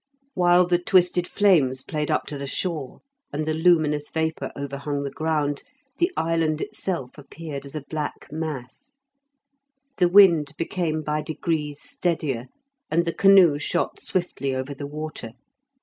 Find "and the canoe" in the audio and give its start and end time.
12.89-13.59